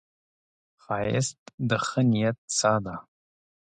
[0.83, 1.39] ښایست
[1.69, 2.95] د ښې نیت ساه ده